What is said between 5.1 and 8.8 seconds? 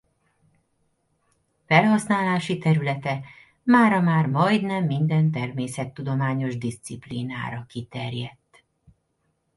természettudományos diszciplínára kiterjedt.